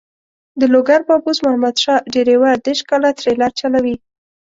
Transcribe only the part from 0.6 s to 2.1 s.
لوګر بابوس محمد شاه